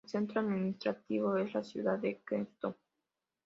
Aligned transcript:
El 0.03 0.09
centro 0.09 0.41
administrativo 0.41 1.37
es 1.37 1.53
la 1.53 1.61
ciudad 1.63 1.99
de 1.99 2.23
Queenstown. 2.27 2.75